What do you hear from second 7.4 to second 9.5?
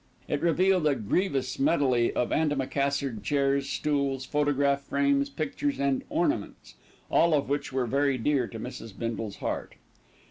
which were very dear to Mrs. Bindle's